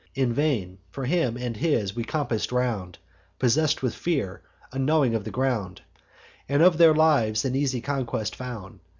In 0.15 0.33
vain; 0.33 0.79
for 0.89 1.05
him 1.05 1.37
and 1.37 1.55
his 1.55 1.95
we 1.95 2.03
compass'd 2.03 2.51
round, 2.51 2.97
Possess'd 3.37 3.81
with 3.81 3.93
fear, 3.93 4.41
unknowing 4.71 5.13
of 5.13 5.25
the 5.25 5.29
ground, 5.29 5.83
And 6.49 6.63
of 6.63 6.79
their 6.79 6.95
lives 6.95 7.45
an 7.45 7.55
easy 7.55 7.81
conquest 7.81 8.35
found. 8.35 8.79